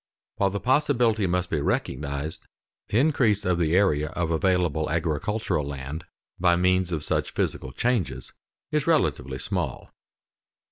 [0.37, 2.47] While the possibility must be recognized,
[2.87, 6.05] the increase of the area of available agricultural land
[6.39, 8.33] by means of such physical changes
[8.71, 9.91] is relatively small.